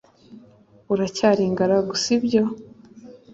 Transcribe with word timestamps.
Uracyari 0.93 1.41
ingaragu 1.49 1.91
si 2.03 2.13
byo 2.23 2.43